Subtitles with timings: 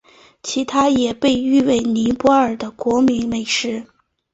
[0.41, 0.65] 其
[0.97, 3.85] 也被誉为尼泊尔的国民美食。